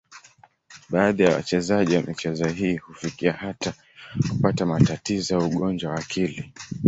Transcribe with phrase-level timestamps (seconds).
[0.91, 3.73] Baadhi ya wachezaji wa michezo hii hufikia hata
[4.29, 6.53] kupata matatizo au ugonjwa wa akili.